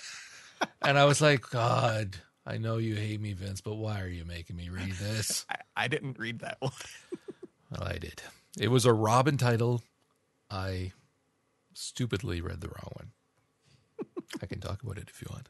[0.82, 4.24] and I was like, God, I know you hate me, Vince, but why are you
[4.24, 5.46] making me read this?
[5.50, 6.72] I, I didn't read that one
[7.70, 8.22] Well, I did.
[8.58, 9.82] It was a Robin title.
[10.50, 10.92] I
[11.74, 13.10] stupidly read the wrong one.
[14.42, 15.48] I can talk about it if you want.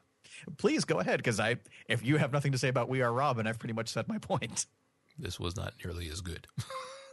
[0.59, 1.57] please go ahead because i
[1.89, 4.19] if you have nothing to say about we are robin i've pretty much said my
[4.19, 4.67] point
[5.19, 6.47] this was not nearly as good.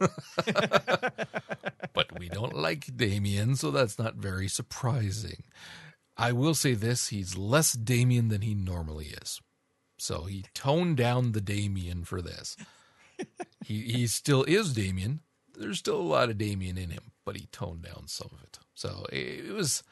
[1.94, 5.44] but we don't like Damian, so that's not very surprising.
[6.16, 9.40] I will say this he's less Damian than he normally is.
[9.98, 12.56] So he toned down the Damian for this.
[13.64, 15.20] he he still is Damian.
[15.56, 18.58] There's still a lot of Damian in him, but he toned down some of it.
[18.74, 19.82] So it, it was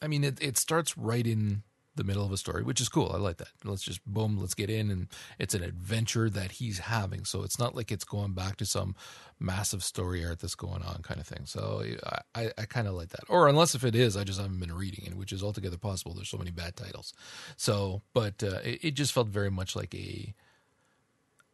[0.00, 1.62] I mean, it, it starts right in
[1.98, 3.12] the middle of a story, which is cool.
[3.12, 3.48] I like that.
[3.62, 5.08] Let's just boom, let's get in, and
[5.38, 7.26] it's an adventure that he's having.
[7.26, 8.96] So it's not like it's going back to some
[9.38, 11.42] massive story arc that's going on, kind of thing.
[11.44, 13.24] So I, I, I kind of like that.
[13.28, 16.14] Or unless if it is, I just haven't been reading it, which is altogether possible.
[16.14, 17.12] There's so many bad titles.
[17.58, 20.34] So, but uh, it, it just felt very much like a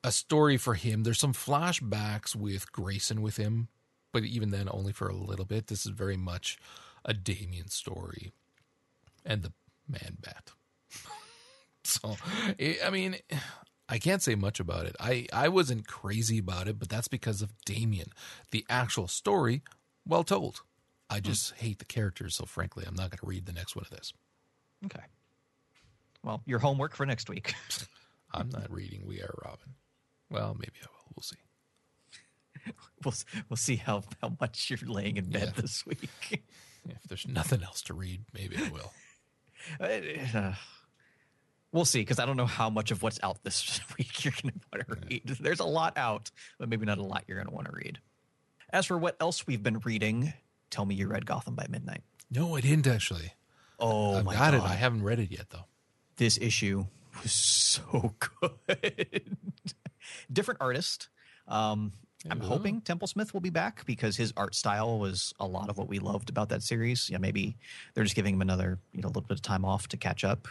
[0.04, 1.02] a story for him.
[1.02, 3.68] There's some flashbacks with Grayson with him,
[4.12, 5.66] but even then, only for a little bit.
[5.66, 6.58] This is very much
[7.06, 8.32] a Damian story
[9.24, 9.52] and the
[9.88, 10.50] man bat.
[11.84, 12.16] so,
[12.58, 13.16] it, I mean,
[13.88, 14.96] I can't say much about it.
[15.00, 18.08] I, I wasn't crazy about it, but that's because of Damian.
[18.50, 19.62] The actual story,
[20.06, 20.62] well told.
[21.10, 21.24] I hmm.
[21.24, 23.90] just hate the characters, so frankly, I'm not going to read the next one of
[23.90, 24.12] this.
[24.86, 25.04] okay
[26.22, 27.54] well your homework for next week
[28.34, 29.74] I'm not reading We Are Robin.
[30.28, 31.12] Well, maybe I will.
[31.14, 31.36] We'll see.
[33.04, 33.14] we'll
[33.48, 35.60] we'll see how how much you're laying in bed Yeah.
[35.62, 36.44] this week.
[36.88, 38.92] If there's nothing else to read, maybe I will.
[39.80, 40.52] Uh,
[41.72, 44.54] we'll see because I don't know how much of what's out this week you're going
[44.54, 45.36] to want to read.
[45.40, 47.98] There's a lot out, but maybe not a lot you're going to want to read.
[48.70, 50.32] As for what else we've been reading,
[50.70, 52.02] tell me you read Gotham by Midnight.
[52.30, 53.32] No, I didn't actually.
[53.78, 54.62] Oh I've my got god, it.
[54.62, 55.66] I haven't read it yet, though.
[56.16, 56.86] this issue
[57.22, 58.14] was so
[58.68, 59.36] good.
[60.32, 61.08] Different artist.
[61.48, 61.92] Um,
[62.30, 62.48] I'm Yeah.
[62.48, 65.98] hoping Templesmith will be back because his art style was a lot of what we
[65.98, 67.10] loved about that series.
[67.10, 67.56] Yeah, maybe
[67.92, 70.24] they're just giving him another, you know, a little bit of time off to catch
[70.24, 70.48] up.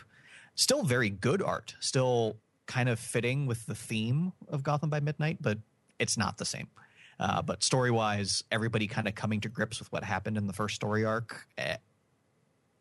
[0.55, 1.75] Still very good art.
[1.79, 5.57] Still kind of fitting with the theme of Gotham by Midnight, but
[5.99, 6.67] it's not the same.
[7.19, 10.53] Uh, but story wise, everybody kind of coming to grips with what happened in the
[10.53, 11.47] first story arc.
[11.57, 11.77] eh,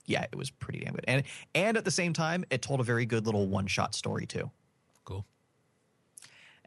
[0.04, 1.04] yeah, it was pretty damn good.
[1.06, 1.22] And
[1.54, 4.50] and at the same time, it told a very good little one shot story too.
[5.04, 5.24] Cool.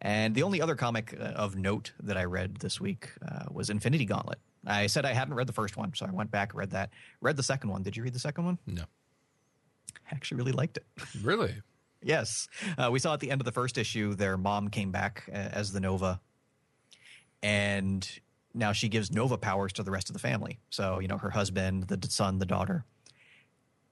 [0.05, 3.71] And the only other comic uh, of note that I read this week uh, was
[3.71, 4.37] Infinity Gauntlet.
[4.63, 6.91] I said I hadn't read the first one, so I went back, read that,
[7.21, 7.81] read the second one.
[7.81, 8.59] Did you read the second one?
[8.67, 8.83] No.
[10.05, 10.85] I actually really liked it.
[11.23, 11.55] Really?
[12.03, 12.47] yes.
[12.77, 15.37] Uh, we saw at the end of the first issue, their mom came back uh,
[15.37, 16.21] as the Nova.
[17.41, 18.07] And
[18.53, 20.59] now she gives Nova powers to the rest of the family.
[20.69, 22.85] So, you know, her husband, the son, the daughter,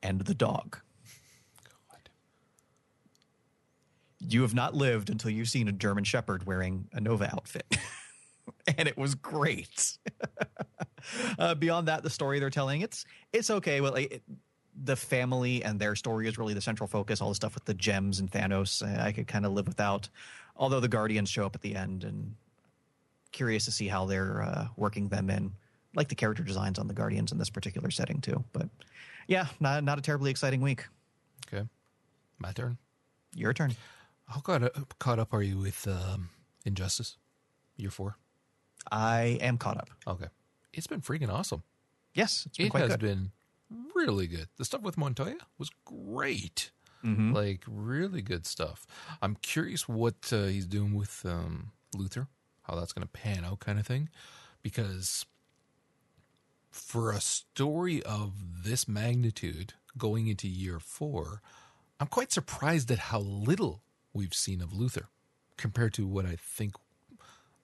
[0.04, 0.78] and the dog.
[1.90, 2.10] God.
[4.28, 7.66] You have not lived until you've seen a German Shepherd wearing a Nova outfit.
[8.78, 9.98] and it was great.
[11.40, 13.82] uh, beyond that, the story they're telling, it's it's okay.
[13.82, 14.24] Well, like, it,
[14.84, 17.22] the family and their story is really the central focus.
[17.22, 20.10] All the stuff with the gems and Thanos, uh, I could kind of live without.
[20.56, 22.36] Although the Guardians show up at the end, and
[23.34, 25.52] curious to see how they're uh, working them in.
[25.96, 28.44] Like the character designs on the Guardians in this particular setting too.
[28.54, 28.70] But
[29.28, 30.86] yeah, not not a terribly exciting week.
[31.48, 31.68] Okay.
[32.40, 32.78] My turn.
[33.36, 33.76] Your turn.
[34.28, 36.30] How caught up, caught up are you with um,
[36.66, 37.18] Injustice?
[37.76, 38.18] Year four?
[38.92, 39.90] I am caught up.
[40.08, 40.28] Okay.
[40.74, 41.64] It's been freaking awesome.
[42.14, 43.00] Yes, it's been It has good.
[43.00, 43.32] been
[43.96, 44.48] really good.
[44.58, 46.72] The stuff with Montoya was great.
[47.04, 47.34] Mhm.
[47.34, 48.86] Like, really good stuff.
[49.22, 52.28] I'm curious what uh, he's doing with um, Luthor,
[52.64, 54.10] how that's going to pan out, kind of thing.
[54.62, 55.26] Because
[56.72, 61.42] for a story of this magnitude going into year four,
[62.00, 63.82] I'm quite surprised at how little
[64.14, 65.06] we've seen of Luthor
[65.58, 66.76] compared to what I think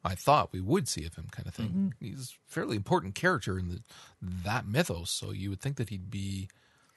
[0.03, 1.93] I thought we would see of him, kind of thing.
[1.99, 3.81] He's a fairly important character in the
[4.21, 6.47] that mythos, so you would think that he'd be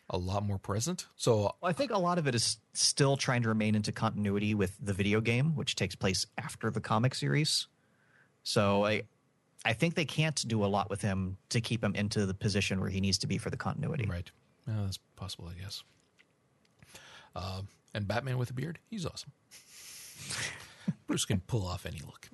[0.09, 1.07] a lot more present.
[1.17, 4.55] So Well, I think a lot of it is still trying to remain into continuity
[4.55, 7.67] with the video game, which takes place after the comic series.
[8.45, 9.03] So I,
[9.65, 12.81] I think they can't do a lot with him to keep him into the position
[12.81, 14.07] where he needs to be for the continuity.
[14.09, 14.31] Right.
[14.69, 15.83] Yeah, that's possible, I guess.
[17.35, 17.63] Uh,
[17.95, 19.33] and Batman with a beard, he's awesome.
[21.07, 22.29] Bruce can pull off any look.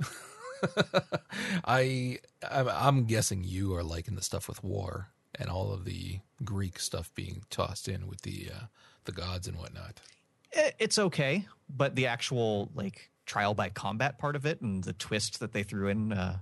[1.64, 2.18] I,
[2.48, 6.78] I'm, I'm guessing you are liking the stuff with war and all of the Greek
[6.78, 8.64] stuff being tossed in with the uh,
[9.04, 10.00] the gods and whatnot.
[10.52, 14.92] Eh, It's okay, but the actual like trial by combat part of it and the
[14.94, 16.38] twist that they threw in uh,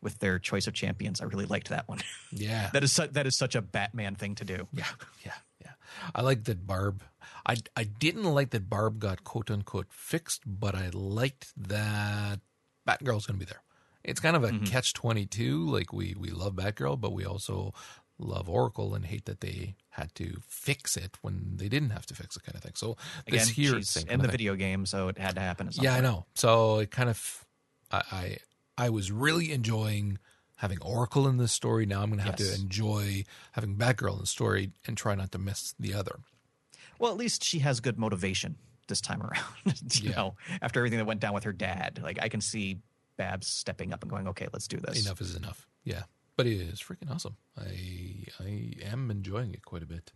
[0.00, 2.00] with their choice of champions, I really liked that one.
[2.32, 4.66] Yeah, that is su- that is such a Batman thing to do.
[4.72, 4.86] Yeah,
[5.24, 5.72] yeah, yeah.
[6.14, 7.02] I like that Barb.
[7.46, 12.40] I I didn't like that Barb got quote unquote fixed, but I liked that
[12.86, 13.62] Batgirl's going to be there.
[14.02, 14.64] It's kind of a mm-hmm.
[14.64, 15.66] catch twenty two.
[15.66, 17.72] Like we we love Batgirl, but we also
[18.18, 22.14] love Oracle and hate that they had to fix it when they didn't have to
[22.14, 22.72] fix it, kind of thing.
[22.76, 24.30] So Again, this here she's in the thing.
[24.30, 25.68] video game, so it had to happen.
[25.72, 26.24] Yeah, I know.
[26.34, 27.44] So it kind of,
[27.90, 28.36] I, I,
[28.78, 30.18] I was really enjoying
[30.56, 31.86] having Oracle in this story.
[31.86, 32.54] Now I'm going to have Yes.
[32.56, 36.20] to enjoy having Batgirl in the story and try not to miss the other.
[36.98, 38.56] Well, at least she has good motivation
[38.88, 39.44] this time around.
[40.00, 40.16] you Yeah.
[40.16, 42.78] know, after everything that went down with her dad, like I can see
[43.16, 45.66] Babs stepping up and going, "Okay, let's do this." Enough is enough.
[45.84, 46.02] Yeah.
[46.36, 47.36] But it is freaking awesome.
[47.56, 50.12] I I am enjoying it quite a bit.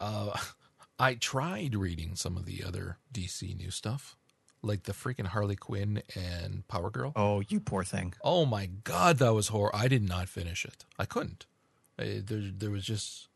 [0.00, 0.38] Uh,
[0.98, 4.16] I tried reading some of the other DC new stuff,
[4.62, 7.12] like the freaking Harley Quinn and Power Girl.
[7.14, 8.14] Oh, you poor thing.
[8.24, 9.74] Oh my god, that was horror!
[9.76, 10.84] I did not finish it.
[10.98, 11.44] I couldn't.
[11.98, 13.28] I, there, there was just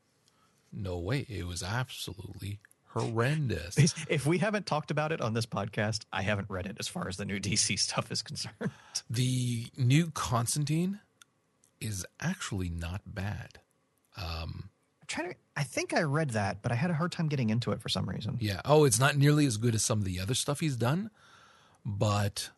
[0.73, 1.27] no way.
[1.29, 2.59] It was absolutely
[2.95, 3.77] horrendous.
[4.09, 7.09] If we haven't talked about it on this podcast, I haven't read it as far
[7.09, 8.71] as the new DC stuff is concerned.
[9.11, 11.01] the new Constantine
[11.81, 13.61] is actually not bad.
[14.17, 14.71] I'm
[15.07, 15.37] trying to.
[15.57, 17.89] I think I read that, but I had a hard time getting into it for
[17.89, 18.39] some reason.
[18.41, 18.61] Yeah.
[18.65, 21.11] Oh, it's not nearly as good as some of the other stuff he's done,
[21.85, 22.51] but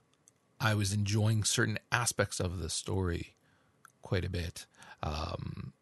[0.61, 3.35] I was enjoying certain aspects of the story
[4.03, 4.67] quite a bit.
[5.03, 5.73] Um,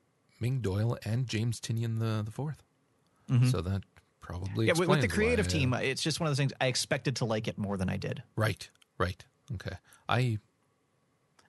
[0.40, 3.82] Ming Doyle and James Tynion the the 4th So that
[4.24, 6.52] probably Yeah, with, the creative why, uh, team, it's just one of those things.
[6.58, 8.22] I expected to like it more than I did.
[8.36, 8.68] Right.
[8.98, 9.22] Right.
[9.54, 9.76] Okay.
[10.08, 10.38] I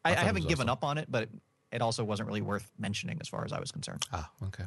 [0.04, 0.70] I, I haven't given awesome.
[0.70, 1.30] up on it, but it,
[1.72, 4.04] it also wasn't really worth mentioning as far as I was concerned.
[4.12, 4.66] Ah, okay.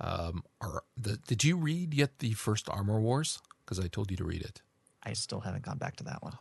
[0.00, 3.40] Um, are the, did you read yet the first Armor Wars?
[3.64, 4.60] Because I told you to read it.
[5.02, 6.36] I still haven't gone back to that one.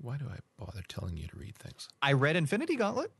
[0.00, 1.88] Why do I bother telling you to read things?
[2.02, 3.12] I read Infinity Gauntlet.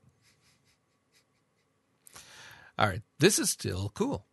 [2.79, 4.27] All right, this is still cool,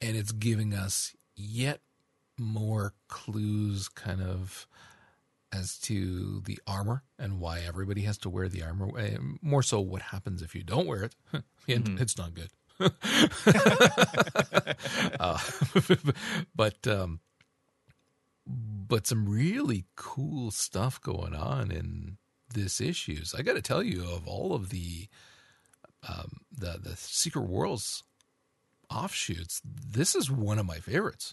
[0.00, 1.80] and it's giving us yet
[2.38, 4.66] more clues, kind of,
[5.52, 8.98] as to the armor and why everybody has to wear the armor.
[8.98, 11.14] Uh, More so, what happens if you don't wear it?
[11.66, 12.50] Hint, It's not good.
[15.20, 15.38] uh,
[16.56, 17.20] but um,
[18.46, 22.16] but some really cool stuff going on in
[22.52, 23.34] this issues.
[23.34, 25.06] I got to tell you, of all of the
[26.08, 28.02] um, the the Secret Wars
[28.92, 31.32] offshoots, this is one of my favorites.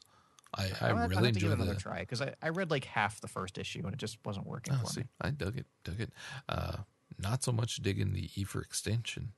[0.55, 1.79] I, I I'll really it another the.
[1.79, 4.73] try because I, I read like half the first issue and it just wasn't working
[4.75, 5.07] Oh, for see, me.
[5.21, 6.11] I dug it, dug it.
[6.47, 6.77] Uh,
[7.19, 9.33] not so much digging the E for Extinction.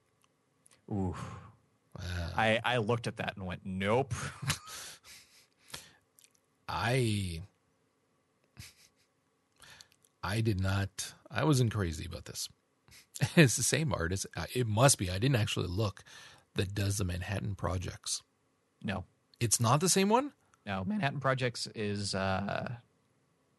[0.90, 1.16] Ooh,
[2.00, 4.14] Uh, I, I looked at that and went, nope.
[6.70, 7.42] I
[10.24, 11.14] I did not.
[11.30, 12.48] I wasn't crazy about this.
[13.36, 14.26] It's the same artist.
[14.56, 15.10] It must be.
[15.10, 16.04] I didn't actually look.
[16.56, 18.22] That does the Manhattan projects.
[18.84, 19.06] No,
[19.40, 20.32] It's not the same one.
[20.66, 20.84] no.
[20.86, 22.74] Manhattan Projects is uh,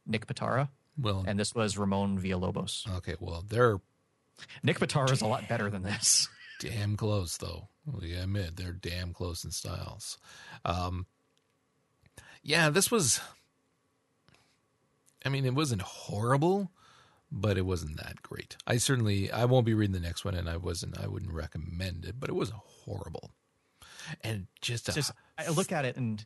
[0.07, 2.89] Nick Pitarra, Well, and this was Ramon Villalobos.
[2.99, 3.15] okay.
[3.21, 3.81] Well, they're
[4.63, 6.29] Nick Pitarra is a lot better than this.
[6.61, 7.69] damn close, though.
[7.87, 10.19] We admit they're damn close in styles.
[10.65, 11.07] Um,
[12.43, 13.21] yeah, this was.
[15.25, 16.73] I mean, it wasn't horrible,
[17.35, 18.57] but it wasn't that great.
[18.67, 21.01] I certainly I won't be reading the next one, and I wasn't.
[21.01, 23.31] I wouldn't recommend it, but it wasn't horrible.
[24.23, 26.25] And just, a, just I look at it and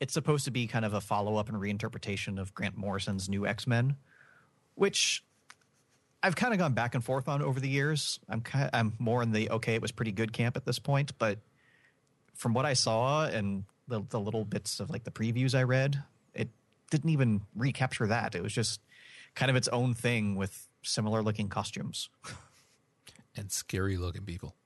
[0.00, 3.46] it's supposed to be kind of a follow up and reinterpretation of Grant Morrison's New
[3.46, 3.96] X Men,
[4.74, 5.22] which
[6.22, 8.18] I've kind of gone back and forth on over the years.
[8.28, 11.12] I'm kind I'm more in the okay, it was pretty good camp at this point,
[11.18, 11.38] but
[12.34, 16.02] from what I saw and the the little bits of like the previews I read,
[16.34, 16.48] it
[16.90, 18.34] didn't even recapture that.
[18.34, 18.80] It was just
[19.34, 22.08] kind of its own thing with similar looking costumes.
[23.38, 24.56] and scary looking people.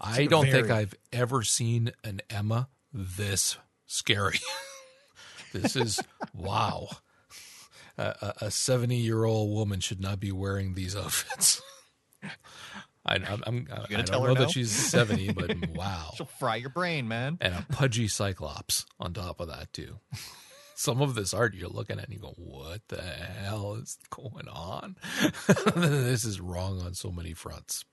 [0.00, 0.70] I don't think.
[0.70, 4.40] I've ever seen an Emma this scary.
[5.52, 6.00] this is
[6.34, 6.88] wow.
[7.96, 11.62] A seventy-year-old woman should not be wearing these outfits.
[13.06, 14.40] I, I'm, I'm, I gonna don't tell know no?
[14.40, 17.38] that she's seventy, but wow, She'll fry your brain, man.
[17.40, 20.00] and a pudgy Cyclops on top of that too.
[20.74, 24.48] Some of this art you're looking at and you go, "What the hell is going
[24.48, 24.96] on?"
[25.76, 27.84] this is wrong on so many fronts.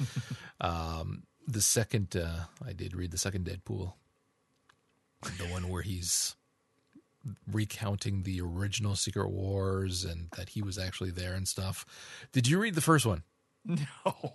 [0.60, 3.92] um, the second, uh, I did read the second Deadpool,
[5.38, 6.36] the one where he's
[7.50, 11.86] recounting the original Secret Wars and that he was actually there and stuff.
[12.32, 13.22] Did you read the first one?
[13.64, 14.34] No.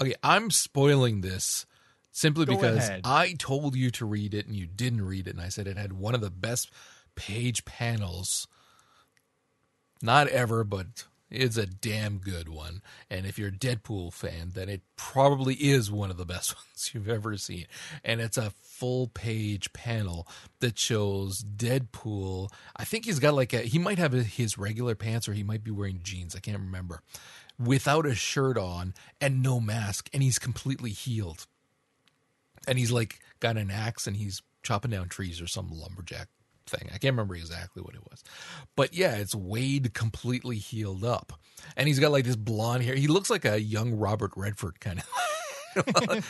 [0.00, 1.66] Okay, I'm spoiling this
[2.10, 3.02] simply Go because ahead.
[3.04, 5.76] I told you to read it and you didn't read it, and I said it
[5.76, 6.70] had one of the best
[7.26, 8.48] page panels.
[10.02, 12.82] Not ever, but it's a damn good one.
[13.08, 16.90] And if you're a Deadpool fan, then it probably is one of the best ones
[16.92, 17.66] you've ever seen.
[18.04, 20.26] And it's a full page panel
[20.60, 22.50] that shows Deadpool.
[22.76, 25.62] I think he's got like a, he might have his regular pants or he might
[25.62, 26.34] be wearing jeans.
[26.34, 27.02] I can't remember.
[27.58, 30.10] Without a shirt on and no mask.
[30.12, 31.46] And he's completely healed
[32.66, 36.28] and he's like got an axe and he's chopping down trees or some lumberjack
[36.72, 36.88] thing.
[36.88, 38.22] I can't remember exactly what it was.
[38.76, 41.32] But yeah, it's Wade completely healed up.
[41.76, 42.94] And he's got like this blonde hair.
[42.94, 45.04] He looks like a young Robert Redford kind of.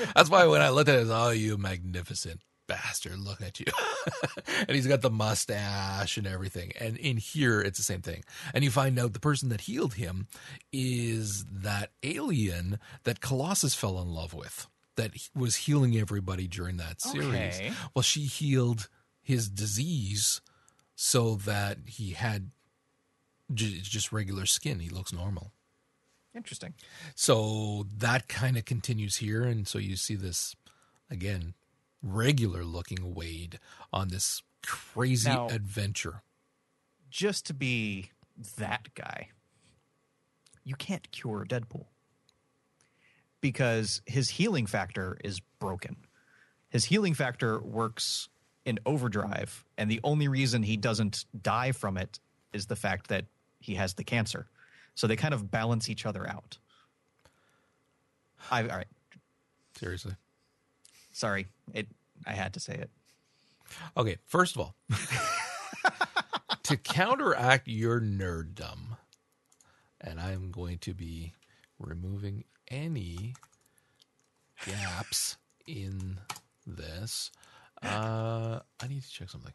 [0.14, 3.18] That's why when I looked at it, I was, oh, you magnificent bastard.
[3.18, 3.66] Look at you.
[4.68, 6.72] and he's got the mustache and everything.
[6.78, 8.24] And in here, it's the same thing.
[8.54, 10.26] And you find out the person that healed him
[10.72, 17.00] is that alien that Colossus fell in love with that was healing everybody during that
[17.00, 17.56] series.
[17.56, 17.72] Okay.
[17.94, 18.88] Well, she healed
[19.22, 20.40] his disease
[20.94, 22.50] so that he had
[23.52, 24.80] j- just regular skin.
[24.80, 25.52] He looks normal.
[26.34, 26.74] Interesting.
[27.14, 29.42] So that kind of continues here.
[29.44, 30.56] And so you see this,
[31.10, 31.54] again,
[32.02, 33.58] regular looking Wade
[33.92, 36.22] on this crazy Now- adventure.
[37.10, 38.10] just to be
[38.56, 39.28] that guy,
[40.64, 41.84] you can't cure Deadpool
[43.42, 45.96] because his healing factor is broken.
[46.70, 48.28] His healing factor works
[48.64, 52.18] in overdrive, and the only reason he doesn't die from it
[52.52, 53.26] is the fact that
[53.60, 54.46] he has the cancer.
[54.94, 56.58] So they kind of balance each other out.
[58.50, 58.86] I, all right,
[59.78, 60.14] Seriously.
[61.12, 61.86] sorry, it.
[62.26, 62.90] I had to say it.
[63.96, 64.74] Okay, first of all,
[66.64, 68.96] to counteract your nerddom,
[70.00, 71.32] and I'm going to be
[71.78, 73.34] removing any
[74.66, 75.36] gaps
[75.66, 76.18] in
[76.66, 77.30] this.
[77.82, 79.52] Uh, I need to check something.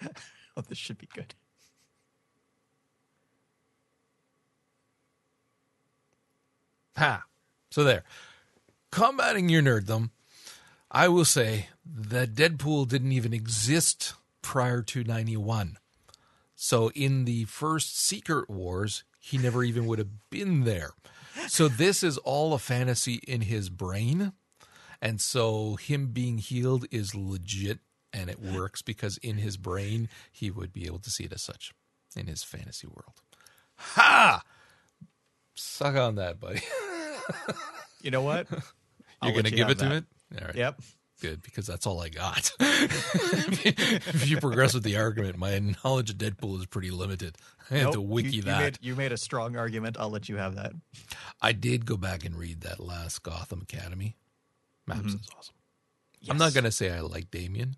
[0.56, 1.34] Oh, this should be good.
[6.96, 7.24] Ha!
[7.72, 8.04] So there.
[8.92, 10.10] Combating your nerddom,
[10.92, 15.78] I will say that Deadpool didn't even exist prior to 91.
[16.54, 20.90] So in the first Secret Wars, he never even would have been there.
[21.48, 24.32] So this is all a fantasy in his brain.
[25.04, 27.80] And so him being healed is legit
[28.12, 31.42] and it works because in his brain, he would be able to see it as
[31.42, 31.72] such
[32.16, 33.20] in his fantasy world.
[33.76, 34.42] Ha!
[35.54, 36.62] Suck on that, buddy.
[38.02, 38.46] You know what?
[39.22, 39.92] You're going to give it to that.
[39.94, 40.04] it?
[40.38, 40.54] All right.
[40.54, 40.80] Yep.
[41.22, 42.52] Good, because that's all I got.
[42.60, 47.38] if you progress with the argument, my knowledge of Deadpool is pretty limited.
[47.70, 48.58] I have to wiki you, you that.
[48.58, 49.96] made, you made a strong argument.
[49.98, 50.72] I'll let you have that.
[51.40, 54.16] I did go back and read that last Gotham Academy.
[54.86, 55.08] Maps Mm-hmm.
[55.08, 55.54] is awesome.
[56.28, 57.76] I'm not going to say I like Damian,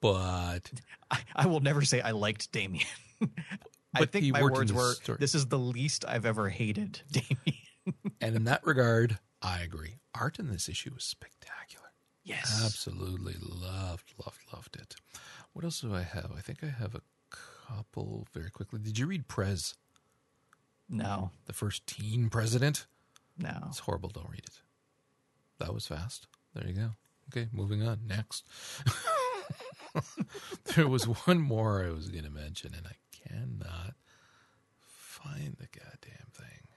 [0.00, 0.70] but
[1.10, 2.86] I, I will never say I liked Damian.
[3.94, 5.18] I think my words were, story.
[5.20, 9.96] "This is the least I've ever hated Damian." and in that regard, I agree.
[10.14, 11.86] Art in this issue was spectacular.
[12.24, 12.60] yes.
[12.64, 14.96] Absolutely loved, loved, loved it.
[15.52, 16.30] What else do I have?
[16.36, 17.00] I think I have a
[17.66, 18.80] couple very quickly.
[18.80, 19.74] Did you read Prez,
[20.88, 21.30] No.
[21.46, 22.86] the first teen president?
[23.38, 23.56] No.
[23.68, 24.08] It's horrible.
[24.10, 24.60] Don't read it.
[25.58, 26.26] That was fast.
[26.54, 26.90] There you go.
[27.30, 28.00] Okay, moving on.
[28.06, 28.46] Next.
[30.76, 32.96] there was one more I was going to mention, and I
[33.28, 33.94] cannot
[34.80, 36.68] find the goddamn thing.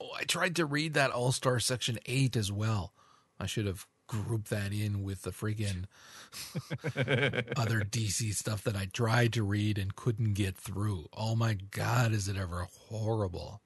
[0.00, 2.92] Oh, I tried to read that All Star Section 8 as well.
[3.40, 5.86] I should have grouped that in with the friggin'
[7.56, 11.08] other DC stuff that I tried to read and couldn't get through.
[11.12, 13.62] Oh my God, is it ever horrible?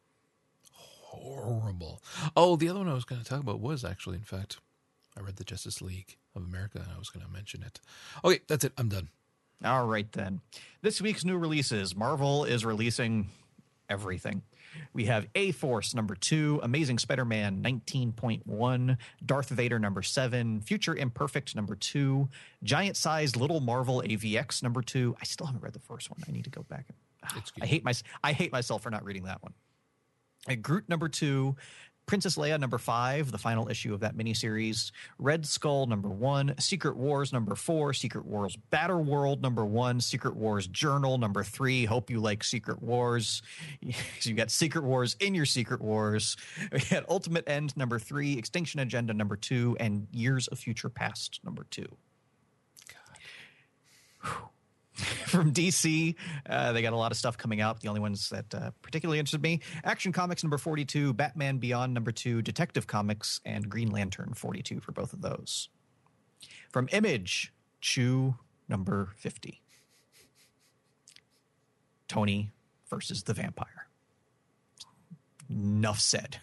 [2.37, 4.59] Oh, the other one I was going to talk about was actually, in fact,
[5.16, 7.81] I read the Justice League of America and I was going to mention it.
[8.25, 8.73] Okay, that's it.
[8.79, 9.09] I'm done.
[9.64, 10.41] All right, then.
[10.83, 13.29] This week's new releases Marvel is releasing
[13.89, 14.43] everything.
[14.93, 20.95] We have A Force number two, Amazing Spider Man 19.1, Darth Vader number seven, Future
[20.95, 22.29] Imperfect number two,
[22.62, 25.16] Giant Sized Little Marvel AVX number two.
[25.21, 26.21] I still haven't read the first one.
[26.29, 26.87] I need to go back.
[26.89, 27.43] and.
[27.61, 29.55] I hate my I hate myself for not reading that one.
[30.62, 31.57] Groot number two,
[32.09, 36.97] Princess Leia number five, the final issue of that miniseries, Red Skull number one, Secret
[36.97, 41.84] Wars number four, Secret Wars Battleworld number one, Secret Wars Journal number three.
[41.84, 43.43] Hope you like Secret Wars.
[44.22, 46.36] you got Secret Wars in your Secret Wars.
[46.72, 51.41] We had Ultimate End number three, Extinction Agenda number two, and Years of Future Past
[51.45, 51.86] number two.
[55.27, 56.15] from DC.
[56.49, 57.81] Uh, they got a lot of stuff coming out.
[57.81, 62.11] The only ones that uh, particularly interested me Action Comics number 42, Batman Beyond number
[62.11, 65.69] 2, Detective Comics, and Green Lantern 42 for both of those.
[66.71, 68.37] From Image, Chew
[68.69, 69.63] number 50.
[72.09, 72.51] Tony
[72.89, 73.87] versus the Vampire.
[75.49, 76.41] Enough said.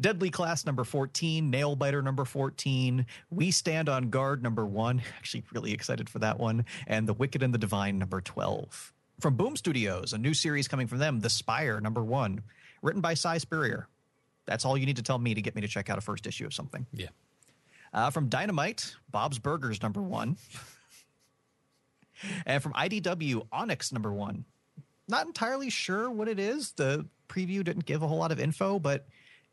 [0.00, 5.72] Deadly Class number 14, Nailbiter number 14, We Stand on Guard number 1, actually really
[5.72, 8.92] excited for that one, and The Wicked and the Divine number 12.
[9.20, 12.42] From Boom Studios, a new series coming from them, The Spire number 1,
[12.82, 13.88] written by Si Spurrier.
[14.46, 16.26] That's all you need to tell me to get me to check out a first
[16.26, 16.86] issue of something.
[16.92, 17.08] Yeah.
[17.92, 20.36] Uh, from Dynamite, Bob's Burgers number 1.
[22.46, 24.44] and from IDW, Onyx number 1.
[25.08, 26.72] Not entirely sure what it is.
[26.72, 29.06] The preview didn't give a whole lot of info, but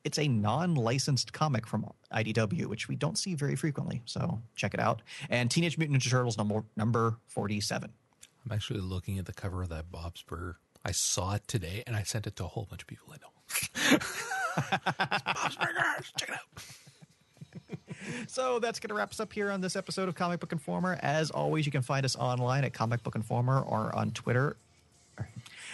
[0.08, 4.02] it's a non-licensed comic from IDW, which we don't see very frequently.
[4.06, 5.02] So check it out.
[5.30, 7.92] And Teenage Mutant Ninja Turtles number number forty-seven.
[8.46, 10.58] I'm actually looking at the cover of that Bob's Burger.
[10.86, 13.18] I saw it today and I sent it to a whole bunch of people I
[13.18, 13.98] know.
[15.36, 16.64] Bob's Burgers, check it out.
[18.28, 20.98] So that's going to wrap us up here on this episode of Comic Book Informer.
[21.02, 24.56] As always, you can find us online at Comic Book Informer or on Twitter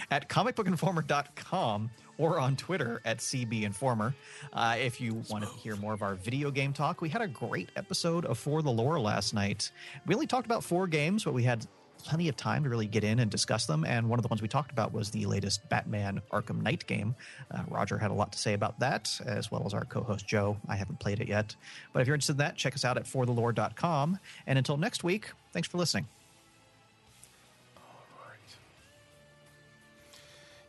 [0.09, 4.15] at comicbookinformer.com or on Twitter at CB Informer.
[4.51, 7.27] Uh, if you want to hear more of our video game talk, we had a
[7.27, 9.71] great episode of For the Lore last night.
[10.05, 11.65] We only talked about four games, but we had
[12.03, 13.85] plenty of time to really get in and discuss them.
[13.85, 17.15] And one of the ones we talked about was the latest Batman Arkham Knight game.
[17.49, 20.27] Uh, Roger had a lot to say about that, as well as our co host
[20.27, 20.57] Joe.
[20.67, 21.55] I haven't played it yet.
[21.93, 24.19] But if you're interested in that, check us out at forthelore.com.
[24.47, 26.07] And until next week, thanks for listening.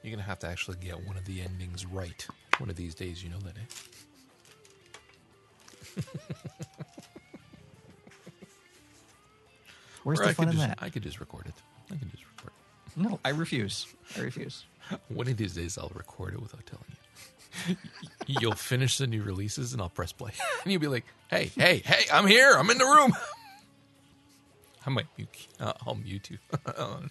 [0.04, 2.26] You're going to have to actually get one of the endings right
[2.58, 3.24] one of these days.
[3.24, 3.62] You know that, eh?
[10.02, 10.78] Where's Or the I fun in just, that?
[10.82, 11.54] I could just record it.
[11.90, 12.52] I can just record
[12.96, 13.86] No, I refuse.
[14.14, 14.64] I refuse.
[15.08, 16.84] One of these days, I'll record it without telling
[17.68, 17.76] you.
[18.40, 20.32] You'll finish the new releases, and I'll press play,
[20.64, 22.04] and you'll be like, "Hey, hey, hey!
[22.12, 22.52] I'm here.
[22.58, 23.14] I'm in the room."
[24.84, 25.46] I might mute.
[25.60, 26.38] Uh, I'll mute you.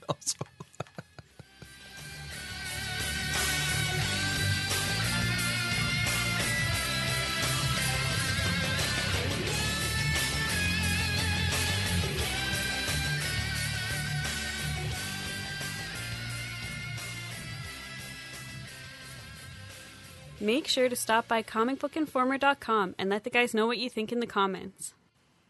[0.10, 0.38] also.
[20.44, 24.20] Make sure to stop by comicbookinformer.com and let the guys know what you think in
[24.20, 24.94] the comments.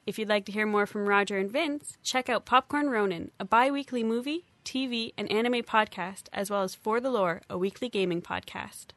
[0.06, 3.44] If you'd like to hear more from Roger and Vince, check out Popcorn Ronin, a
[3.44, 7.90] bi weekly movie, TV, and anime podcast, as well as For the Lore, a weekly
[7.90, 8.90] gaming podcast.